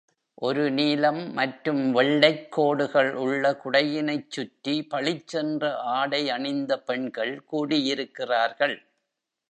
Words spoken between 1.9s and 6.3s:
வெள்ளைக் கோடுகள் உள்ள குடையினைச் சுற்றி பளிச்சென்ற ஆடை